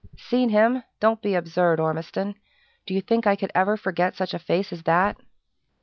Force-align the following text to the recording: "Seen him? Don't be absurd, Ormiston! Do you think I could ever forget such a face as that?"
"Seen 0.17 0.49
him? 0.49 0.81
Don't 0.99 1.21
be 1.21 1.35
absurd, 1.35 1.79
Ormiston! 1.79 2.33
Do 2.87 2.95
you 2.95 3.01
think 3.01 3.27
I 3.27 3.35
could 3.35 3.51
ever 3.53 3.77
forget 3.77 4.15
such 4.15 4.33
a 4.33 4.39
face 4.39 4.73
as 4.73 4.81
that?" 4.81 5.15